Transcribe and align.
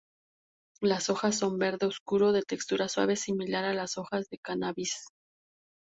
Las 0.81 1.11
hojas 1.11 1.37
son 1.37 1.59
verde 1.59 1.85
oscuro 1.85 2.31
de 2.31 2.41
textura 2.41 2.89
suave 2.89 3.15
similar 3.15 3.65
a 3.65 3.73
las 3.75 3.99
hojas 3.99 4.29
de 4.29 4.39
cannabis. 4.39 5.05